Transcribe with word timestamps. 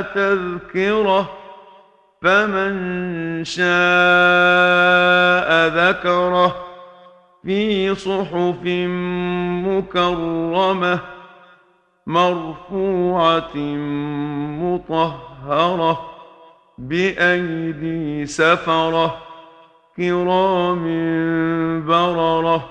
تذكرة 0.00 1.30
فمن 2.22 3.44
شاء 3.44 3.68
ذكره 5.68 6.56
في 7.42 7.94
صحف 7.94 8.60
مكرمة 9.66 11.00
مرفوعة 12.06 13.56
مطهرة 14.62 16.00
بأيدي 16.78 18.26
سفرة 18.26 19.16
كرام 19.96 20.84
بررة 21.86 22.68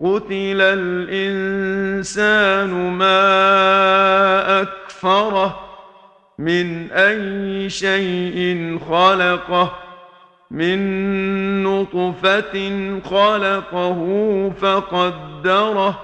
قتل 0.00 0.60
الإنسان 1.12 2.70
ما 2.90 3.22
أكفره 4.62 5.71
من 6.38 6.90
أي 6.90 7.70
شيء 7.70 8.78
خلقه 8.90 9.72
من 10.50 11.62
نطفة 11.62 12.54
خلقه 13.04 14.00
فقدره 14.60 16.00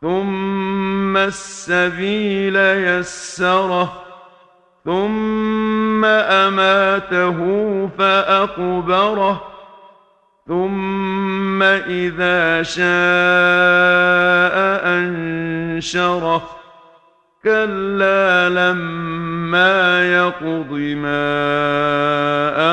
ثم 0.00 1.16
السبيل 1.16 2.56
يسره 2.56 3.92
ثم 4.84 6.04
أماته 6.04 7.38
فأقبره 7.98 9.42
ثم 10.48 11.62
إذا 11.62 12.62
شاء 12.62 12.84
أنشره. 14.98 16.53
كلا 17.44 18.48
لما 18.48 20.12
يقض 20.12 20.72
ما 20.72 21.16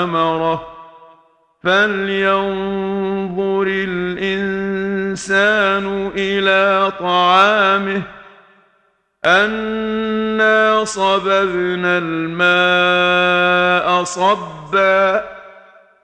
امره 0.04 0.68
فلينظر 1.64 3.68
الانسان 3.68 4.52
إلى 6.16 6.92
طعامه 7.00 8.02
انا 9.26 10.84
صببنا 10.84 11.98
الماء 11.98 12.84
صبا 14.04 15.24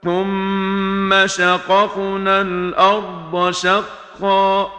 ثم 0.03 1.27
شققنا 1.27 2.41
الأرض 2.41 3.51
شقا 3.51 4.76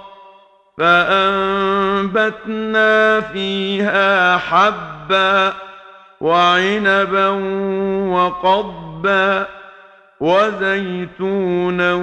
فأنبتنا 1.99 3.21
فيها 3.21 4.37
حبا 4.37 5.53
وعنبا 6.21 7.29
وقضبا 8.15 9.47
وزيتونا 10.21 11.95